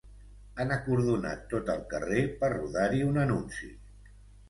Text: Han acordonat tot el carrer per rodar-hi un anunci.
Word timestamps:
Han 0.63 0.73
acordonat 0.75 1.45
tot 1.53 1.71
el 1.75 1.85
carrer 1.93 2.25
per 2.43 2.53
rodar-hi 2.57 3.07
un 3.13 3.25
anunci. 3.29 3.75